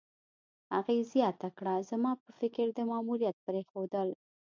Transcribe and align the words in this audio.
هغې 0.75 0.97
زیاته 1.11 1.49
کړه: 1.57 1.75
"زما 1.89 2.11
په 2.23 2.29
فکر، 2.39 2.67
د 2.73 2.79
ماموریت 2.91 3.37
پرېښودل 3.47 4.07